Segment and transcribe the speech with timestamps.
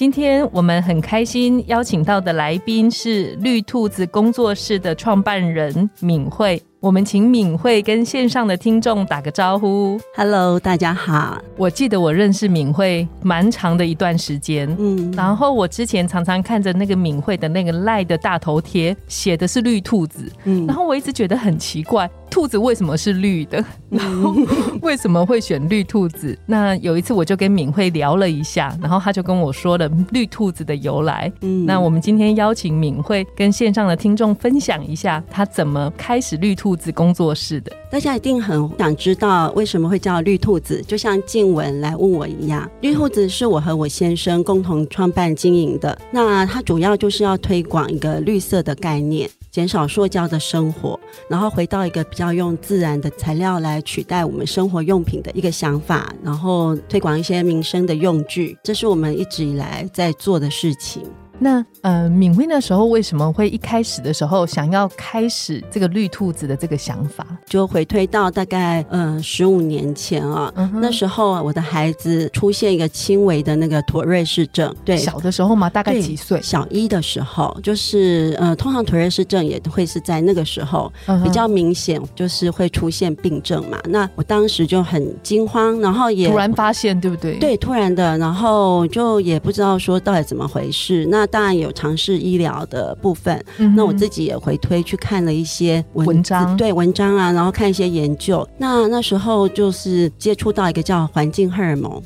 [0.00, 6.62] 今天我们很开心邀请到的来宾是绿兔子工作室的创办人敏慧。
[6.80, 10.00] 我们请敏慧跟线上的听众打个招呼。
[10.16, 11.38] Hello，大家好。
[11.58, 22.10] 我记得我认识敏慧蛮长的一段时间，嗯，然后我之前常常看着那个敏慧的那个赖的大头贴，写的是绿兔子，嗯，然后我一直觉得很奇怪。
[22.30, 23.62] 兔子为什么是绿的？
[23.90, 24.34] 然后
[24.80, 26.38] 为什么会选绿兔子？
[26.46, 31.32] 那有一次我就跟敏慧聊了一下，然后他就跟我说了绿兔子的由来。
[31.40, 37.72] 嗯，那我们今天邀请敏慧跟线上的听众分享一下，她怎么开始绿兔子工作室的。
[37.90, 42.68] 大家一定很想知道为什么会叫绿兔子，就像静雯来问我一样。
[42.80, 49.28] 绿兔子是我和我先生共同创办经营的，那它主要就是要推广一个绿色的概念。
[49.50, 50.98] 减少塑胶的生活，
[51.28, 61.02] 然后回到一个比较用自然的材料来取代我们生活用品的一个想法，然后推广一些民生的用具，这是我们一直以来在做的事情。
[61.40, 67.26] 那呃，敏慧那时候为什么会一开始的时候想要开始这个绿兔子的这个想法？
[67.46, 75.70] 就回推到大概呃十五年前啊，那时候我的孩子出现一个轻微的那个妥瑞氏症，对，小的时候嘛？
[75.70, 76.38] 大概几岁？
[76.42, 80.92] 小一的时候，就是呃，通常妥瑞氏症也会是在那个时候
[81.24, 83.78] 比较明显，就是会出现病症嘛。
[83.88, 87.38] 那我当时就很惊慌，然后也突然发现，对不对？
[87.38, 91.06] 对，突然的，然后就也不知道说到底怎么回事。
[91.10, 93.42] 那当然有尝试医疗的部分，
[93.76, 98.46] 那我自己也回推去看了一些文章，对文章啊，然后看一些研究。
[98.58, 102.00] 那那时候就是接触到一个叫环境荷尔蒙。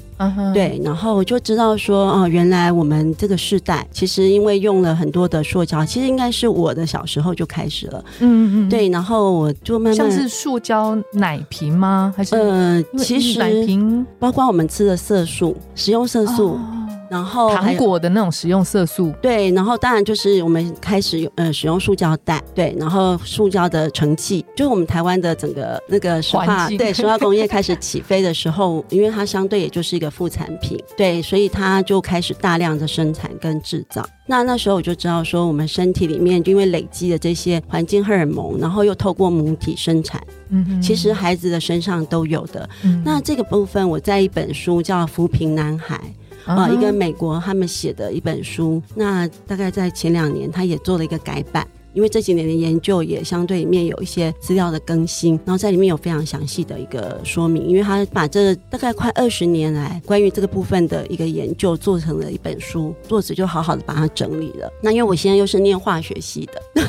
[0.55, 8.05] 对，然后我就知道说，哦，原来我们这个世代其实因为用了很多的塑胶，其实应该是我的小时候就开始了。
[8.21, 12.15] 嗯嗯，对，然后我就慢慢像是塑胶奶瓶吗？
[12.17, 16.59] 还是呃，其实奶瓶包括我们吃的色素，食用色素。
[17.11, 34.05] 然后糖果的那种食用色素，对，然后当然就是我们开始用呃使用塑胶袋，对，然后塑胶的成器，就是我们台湾的整个那个石化对石化工业开始起飞的时候，因为它相对也就是一个副产品，对，所以它就开始大量的生产跟制造。
[34.27, 42.69] 那那时候我就知道说，我们身体里面因为累积的这些环境荷尔蒙，然后又透过母体生产，嗯，其实孩子的身上都有的。
[43.05, 45.97] 那这个部分我在一本书叫《扶贫男孩》。
[46.45, 64.71] 啊，一个美国他们写的一本书，那大概在前两年，他也做了一个改版，因为这几年的研究也相对里面有一些资料的更新，然后在里面有非常详细的一个说明，因为他把这大概快二十年来关于这个部分的一个研究做成了一本书，作者就好好的把它整理了。
[64.83, 66.85] 那因为我现在又是念化学系的。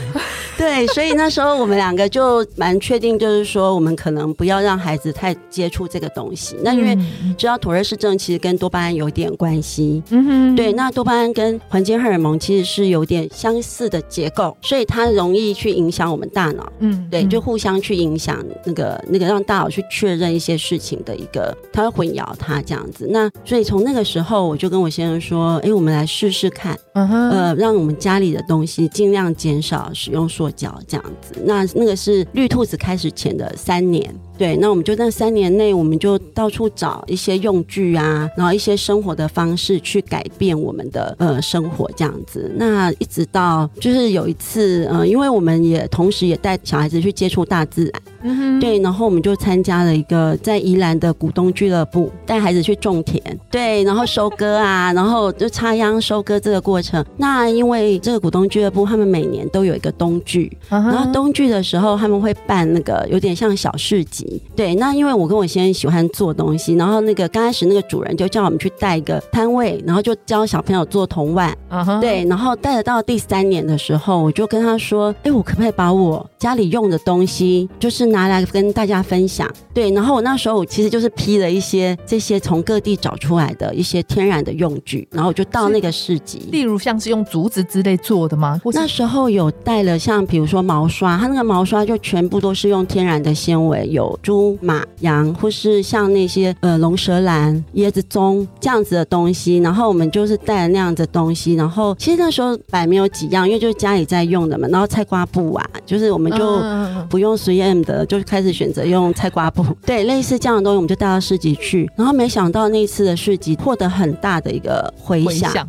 [0.65, 6.55] 对，所以那时候我们两个就蛮确定，就是说我们可能不要让孩子太接触这个东西。
[6.63, 6.97] 那因为
[7.37, 23.07] 知道妥瑞氏症其实跟多巴胺有点关系，嗯哼，对，那多巴胺跟环境荷尔蒙其实是有点相似的结构，所以它容易去影响我们大脑，嗯，对，就互相去影响那个那个让大脑去确认一些事情的一个，它会混淆它这样子。
[23.11, 30.54] 那所以从那个时候我就跟我先生说，哎，我们来试试看，嗯哼，呃，让我们家里的东西尽量减少使用塑。
[30.55, 34.13] 脚这样子，那那个是绿兔子开始前的三年。
[34.37, 42.51] 对，那我们就在三年内，我们就到处找一些用具啊，然后一些生活的方式去改变我们的呃生活这样子。
[42.57, 47.89] 那一直到就是有一次，呃，因为我们也同时也带小孩子去接触大自
[48.21, 57.01] 然，对，然后我们就参加了一个在宜兰的股东俱乐部，带孩子去种田，对，然后收割啊，然后就插秧收割这个过程。
[57.15, 64.41] 那因为这个股东俱乐部，他们每年都有一个冬聚，然后冬剧的时候他们会办那个有点像小市集。
[64.55, 71.55] 对，那因为我跟我先生喜欢做东西，然后那个刚开始那个主人就叫我们去带一个摊位，然后就教小朋友做铜碗。
[72.01, 79.49] 对，然后带了到第三年的时候，我就跟他说：“哎，我可不可以把我家里用的东西，就是拿来跟大家分享。
[79.73, 88.59] 对，然后我那时候我其实就是批了一些这些从各地找出来的一些天然的用具，然后我就到那个市集，例如像是用竹子之类做的吗？
[88.73, 106.61] 那时候有带了像比如说毛刷，它那个毛刷就全部都是用天然的纤维，有猪、马、羊，或是像那些呃龙舌兰、椰子棕这样子的东西，然后我们就是带了那样子东西，然后其实那时候摆没有几样，因为就是家里在用的嘛，然后菜瓜布啊，就是我们就
[107.09, 115.67] 不用 3M 的，就开始选择用菜瓜布，对，类似这样的东西，我们就带到市集去，然后没想到那次的市集获得很大的一个回响。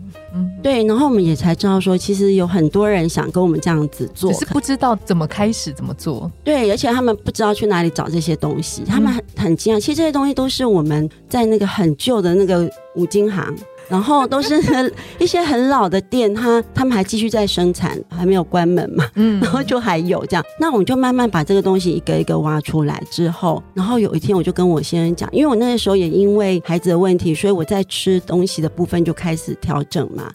[0.66, 6.28] 对，然后我们也才知道说，其实有很多人想跟我们这样子做，只是不知道怎么开始怎么做。
[6.42, 9.78] 对，而且他们不知道去哪里找这些东西，他们很很惊讶。
[9.78, 13.54] 其实这些东西都是我们在那个很旧的那个五金行。
[13.88, 14.60] 然后都是
[15.18, 19.08] 一些很老的店，他他们还继续在生产，还没有关门嘛。
[19.14, 30.32] 嗯，然后就还有这样，那我们就慢慢把这个东西一个一个挖出来之后，然后有一天我就跟我先生讲，因为我那个时候也因为孩子的问题，所以我在吃东西的部分就开始调整嘛，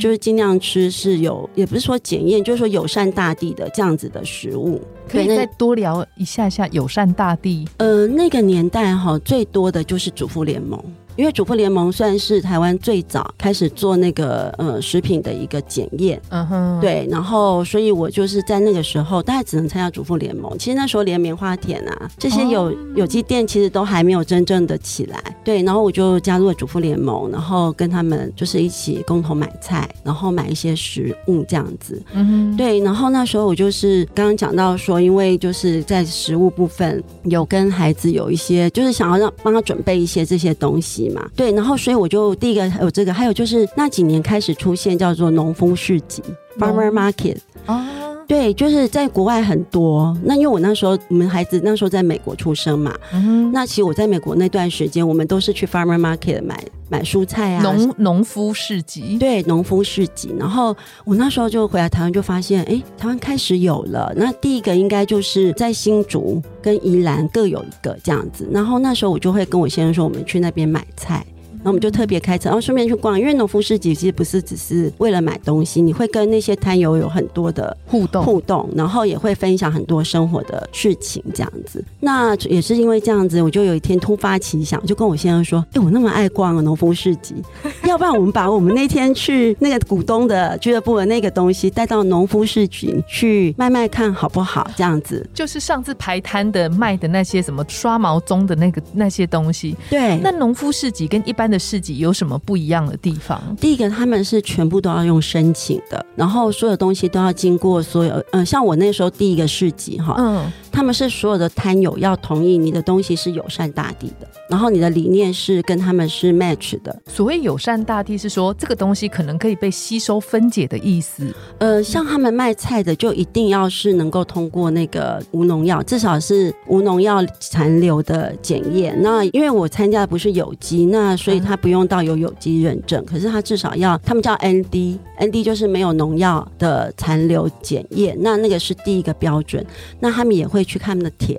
[0.00, 4.80] 就是尽量吃是有，也不是说检验，就是说友善大地的这样子的食物。
[5.06, 7.68] 可以再多聊一下下友善大地。
[7.76, 10.82] 呃，那个年代哈，最多的就是主妇联盟。
[11.16, 20.56] 因为主妇联盟算是台湾最早开始做那个呃食品的一个检验，嗯哼，对，然后所以我就是在那个时候，大家只能参加主妇联盟。
[20.58, 41.04] 其实那时候连棉花田啊这些有有机店其实都还没有真正的起来，对，然后我就加入了主妇联盟，然后跟他们就是一起共同买菜，然后买一些食物这样子，嗯哼，对，然后那时候我就是刚刚讲到说，因为就是在食物部分有跟孩子有一些，就是想要让帮他准备一些这些东西。
[41.10, 46.22] 嘛，对，然后所以我就第一个有这个，还有就是那几年开始出现叫做农夫市集
[46.58, 47.36] （farmer market）
[47.66, 47.86] 啊，
[48.26, 50.16] 对，就是在国外很多。
[50.22, 60.34] 那因为我那时候我们孩子那时候在美国出生嘛，嗯，那其实我在美国那段时间，我们都是去 farmer market 买买蔬菜啊，农农夫市集，对，农夫市集。
[60.38, 60.74] 然后
[61.04, 64.12] 我那时候就回来台湾，就发现，哎，台湾开始有了。
[64.16, 66.42] 那第一个应该就是在新竹。
[66.62, 71.22] 跟宜兰各有一个这样子，然后那时候我就会跟我先生说，我们去那边买菜。
[71.64, 81.82] 那我们就特别开车，然后顺便去逛，因为农夫市集其实不是只是为了买东西，你会跟那些摊友有很多的互动互动，然后也会分享很多生活的事情这样子。
[82.00, 87.34] 那也是因为这样子，我就有一天突发奇想，就跟我先生说：“哎，我那么爱逛农夫市集，
[87.88, 94.70] 要不然我们把我们那天去那个股东的俱乐部的那个东西带到农夫市集去卖卖看好不好？
[94.76, 99.74] 这样子就是上次排摊的卖的那些什么刷毛棕的那个那些东西。
[99.88, 101.53] 对，那农夫市集跟一般的。
[101.58, 103.40] 市集有什么不一样的地方？
[103.60, 110.52] 第一个，他们是全部都要用申请的，然后所有东西都要经过所有，嗯，像我那时候第一个市集哈，嗯。
[110.74, 117.02] 他们是所有的摊友要同意你的东西是友善大地的，然后你的理念是跟他们是 match 的。
[117.06, 121.32] 所谓友善大地是说这个东西可能可以被吸收分解的意思。
[121.58, 129.00] 呃，像他们卖菜的就一定要是能够通过那个无农药，至少是无农药残留的检验。
[129.00, 139.64] 那因为我参加的不是有机，那所以他不用到有有机认证，可是他至少要他们叫 ND，ND 就是没有农药的残留检验，那那个是第一个标准。
[140.00, 140.64] 那他们也会。
[140.64, 141.38] 去看他们的田，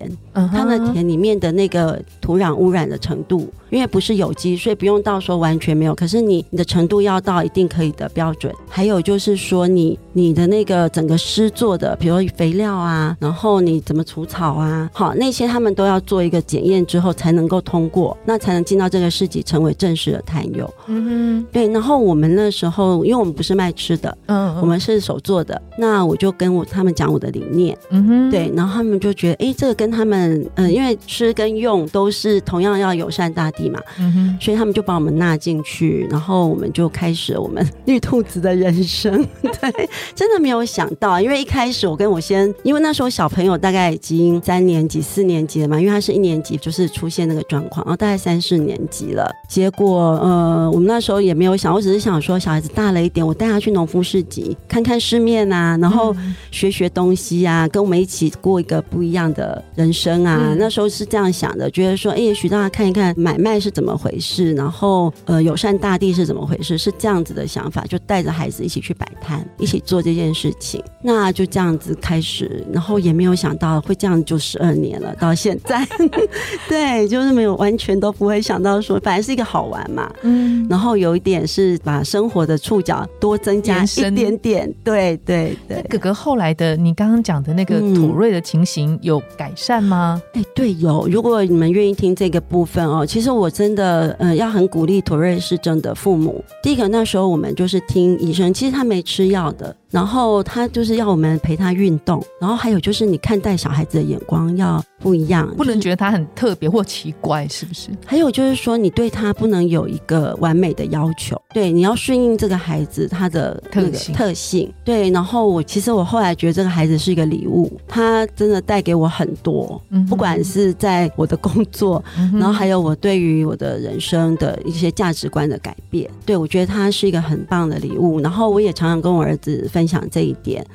[0.51, 3.51] 他们的田里面的那个土壤污染的程度。
[3.75, 5.93] 因为不是有机，所以不用到说完全没有。
[5.93, 8.53] 可是你你的程度要到一定可以的标准。
[8.69, 20.73] 还有就是说，你你的那个整个施作的，比如肥料啊，然后你怎么除草啊，好那些他们都要做一个检验之后才能够通过，那才能进到这个市集成为正式的摊友。
[20.87, 21.67] 嗯哼，对。
[21.67, 25.61] 然后我们那时候，因为我们不是卖吃的，嗯，我们是手做的。
[25.77, 28.49] 那我就跟我他们讲我的理念，嗯哼，对。
[28.55, 33.64] 然后他们就觉得，哎，这个跟他们，嗯，因为吃跟用都是同样要友善大地。
[33.69, 39.25] 嘛，嗯哼，所以他们就把我们纳进去，然后我们就开始我们 绿兔子的人生。
[39.41, 49.29] 对，真的没有想到，因为一开始我跟我先，因为那时候小朋友大概已经三年级、四年级了嘛，因为他是一年级就是出现那个状况，然后大概三四年级了。
[49.47, 56.15] 结果呃，我们那时候也没有想，我只是想说小孩子大了一点，我带他去农夫市集看看世面啊，然后
[56.51, 60.55] 学学东西啊，跟我们一起过一个不一样的人生啊。
[60.57, 63.55] 那时候是这样想的，觉得说，哎，也许让他看一看买卖。
[63.65, 64.53] 是怎么回事？
[64.53, 66.77] 然后呃，友善大地是怎么回事？
[66.77, 70.83] 是这样子的想法，就带着孩子一起去摆摊，一起做这件事情。
[71.01, 75.87] 那就这样子开始，然后也没有想到会这样，就十二年了，到现在，
[76.67, 85.81] 对，就是没有完全都不会想到说，本来是一个好玩嘛，嗯，然后有一点是把生活的触角多增加一点点，对对对。
[85.89, 89.95] 哥哥后来的你刚刚讲的那个土瑞的情形有改善吗？
[89.95, 90.21] 吗？
[90.33, 91.07] 哎，对，有。
[91.07, 96.43] 如果你们愿意听这个部分哦，其实我真的，呃，要很鼓励妥瑞氏症的父母。
[96.63, 99.75] 第一个，那时候我们就是听医生，其实他没吃药的。
[99.91, 107.89] 然后他就是要我们陪他运动，然后还有就是你看待小孩子的眼光要不一样，不能觉得他很特别或奇怪，是不是？
[108.05, 114.73] 还有就是说，你对他不能有一个完美的要求，对，你要顺应这个孩子他的特性特性。
[114.83, 126.09] 对，然后我其实我后来觉得这个孩子是一个礼物，他真的带给我很多，不管是在我的工作，然后还有我对于我的人生的一些价值观的改变。
[126.25, 129.85] 对我觉得他是一个很棒的礼物，然后我也常常跟我儿子分。
[129.85, 130.65] 享这一点，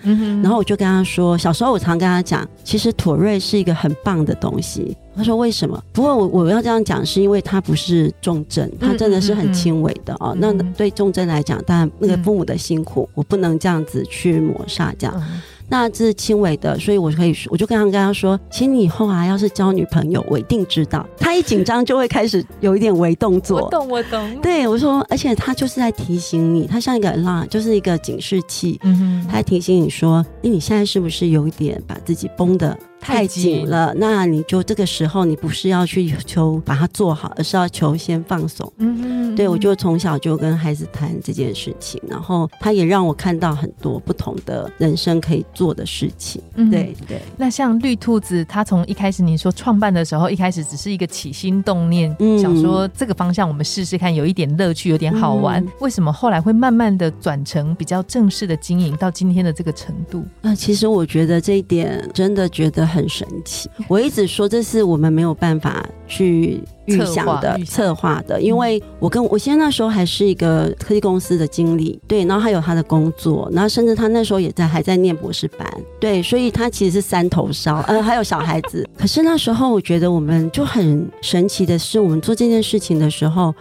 [0.40, 4.96] 然后我就跟他说，小时候我常跟他讲，其实妥瑞是一个很棒的东西。
[5.16, 5.82] 他说为什么？
[5.92, 10.34] 不过我我要这样讲，是因为他不是重症，他真的是很轻微的哦。
[10.38, 15.22] 那对重症来讲，当然那个父母的辛苦，我不能这样子去抹杀这样。
[15.68, 21.06] 那这是轻微的，所以我可以说，我就刚刚跟他说，请你以后啊，要是交女朋友，我一定知道。
[21.16, 23.62] 他一紧张就会开始有一点微动作。
[23.62, 24.40] 我懂，我懂。
[24.40, 28.80] 对，我说，而且他就是在提醒你，他像一个浪，就是一个警示器。
[28.82, 32.76] 嗯哼，他提醒你说，哎，你现在是不是有一点把自己绷的？
[33.00, 38.70] 太紧了，那你就这个时候，你不是要去求把它做好，而是要求先放松。
[38.76, 46.42] 嗯嗯，对我就从小就跟孩子谈这件事情，然后他也让我看到很多不同的人生可以做的事情。
[46.56, 47.20] 嗯对对。
[47.38, 55.66] 那像绿兔子，他从一开始你说创办的时候，一开始只是一个起心动念，嗯想说这个方向我们试试看，有一点乐趣，有点好玩。
[55.80, 60.22] 为什么后来会慢慢的转成比较正式的经营，到今天的这个程度？
[60.42, 62.89] 那其实我觉得这一点真的觉得。
[62.90, 66.60] 很神奇，我一直说这是我们没有办法去。
[66.86, 75.66] 预想的、策划的，因为我跟我现在那时候还是一个科技公司的经理，对，然后还有他的工作，然后甚至他那时候也在还在念博士班，
[75.98, 78.88] 对，所以他其实是三头烧，呃， 还有小孩子。
[78.98, 83.54] 可是那时候我觉得我们就很神奇的是，我们做这件事情的时候，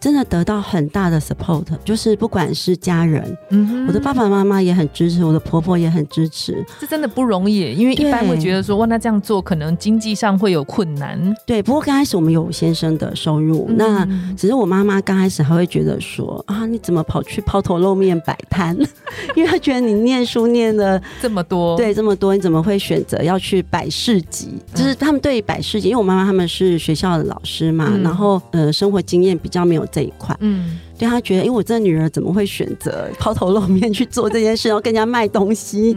[0.00, 11.62] 真的得到很大的 support，就是不管是家人，嗯，我的爸爸妈妈也很支持，我的婆婆也很支持，这真的不容易，因为一般会觉得说，哇，那这样做可能经济上会有困难，对。
[11.62, 12.76] 不过刚开始我们有先。
[12.76, 14.06] 生的收入，那
[14.36, 18.76] 只是我妈妈刚开始还会觉得说啊，你怎么跑去抛头露面摆摊？
[19.34, 24.50] 因为她觉得你念书念了这么多，对这么多，你怎么会选择要去摆市集？
[24.74, 35.96] 就是他们对摆市集，因为我妈妈他们是学校的老师嘛，然后呃，生活经验比较没有这一块，嗯，对他觉得，因为我这女儿怎么会选择抛头露面去做这件事，然后跟人家卖东西？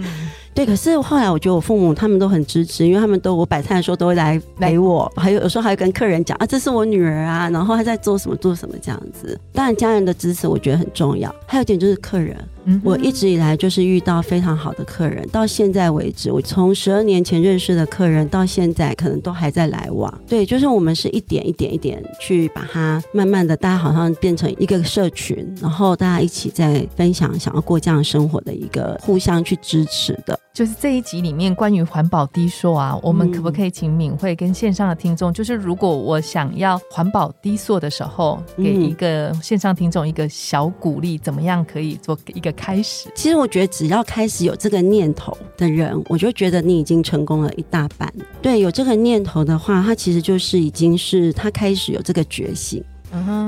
[0.53, 9.39] 对，可是后来我觉得我父母他们都很支持，因为他们都我摆摊的时候都会来陪我，还有有时候还会跟客人讲啊，这是我女儿啊，然后她在做什么做什么这样子。
[9.53, 12.35] 当然家人的支持我觉得很重要，还有一点就是客人。
[12.83, 20.13] 我一直以来就是遇到非常好的客人，到现在为止，我从十二年前认识的客人到现在，可能都还在来往。
[20.27, 30.39] 对，就是我们是一点一点一点去把它慢慢的，大家好像变成一个社群，然后大家一起在分享想要过这样生活的一个互相去支持的。
[30.59, 42.51] 就是这一集里面关于环保低塑啊，我们可不可以请敏慧跟线上的听众，就是如果我想要环保低塑的时候，给一个线上听众一个小鼓励，怎么样可以做一个？
[42.51, 48.13] 开始，其实我觉得只要开始有这个念头的人，我就觉得你已经成功了一大半。
[48.41, 52.83] 对，有这个念头的话，他其实就是已经是他开始有这个觉醒。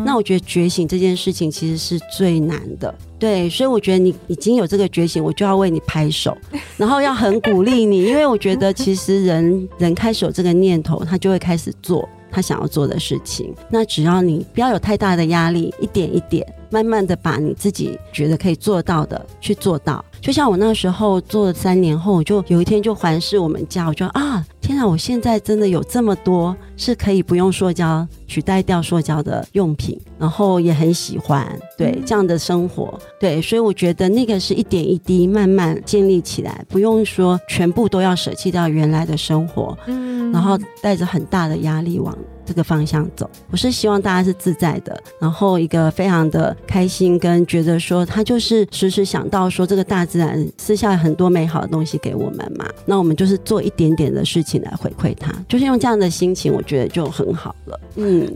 [0.06, 2.94] 那我觉得觉醒这件事情其实是最难的。
[3.20, 6.36] 对，所以我觉得你已经有这个觉醒，我就要为你拍手，
[6.78, 13.54] 然后要很鼓励你，因为我觉得其实人人开始有这个念头，他就会开始做他想要做的事情。
[13.70, 16.46] 那只要你不要有太大的压力，一点一点。
[16.72, 31.46] 慢慢的把你自己觉得可以做到的去做到，就像我那时候做了三年后，我就有一天就环视我们家，我就啊，天啊，我现在真的有这么多是可以不用塑胶取代掉塑胶的用品，然后也很喜欢。
[31.78, 42.18] 对这样的生活，对，所以我觉得那个是一点一滴慢慢建立起来，不用说全部都要舍弃掉原来的生活，嗯，然后带着很大的压力往。
[42.46, 57.80] 这个方向走，我是希望大家是自在的，然后一个非常的开心，跟觉得说他就是时时想到说这个大自然私下很多美好的东西给我们嘛，那我们就是做一点点的事情来回馈他，就是用这样的心情，我觉得就很好了。
[57.96, 58.28] 嗯，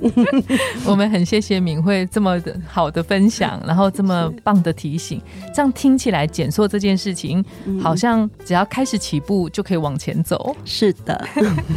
[0.86, 5.22] 我们很谢谢敏慧这么的好的分享，然后这么棒的提醒，
[5.54, 7.44] 这样听起来减塑这件事情
[7.82, 10.56] 好像只要开始起步就可以往前走。
[10.66, 11.28] 是的，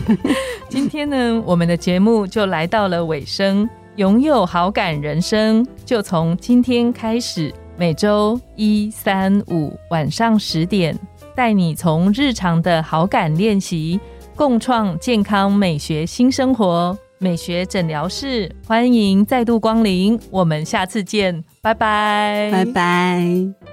[0.68, 10.98] 今天呢，我们的节就来到了尾声，拥有好感人生，就从今天开始，每周一、三、五晚上十点，
[11.34, 14.00] 带你从日常的好感练习，
[14.34, 23.67] 共创健康美学新生活，美学诊疗室，欢迎再度光临，我们下次见，拜拜，拜拜。